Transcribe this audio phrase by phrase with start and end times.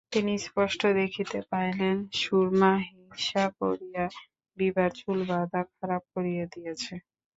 [0.13, 4.05] তিনি স্পষ্ট দেখিতে পাইলেন, সুরমা হিংসা করিয়া
[4.57, 6.93] বিভার চুল বাঁধা খারাপ করিয়া দিয়াছে।